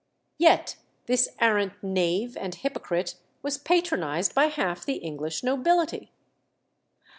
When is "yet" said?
0.39-0.77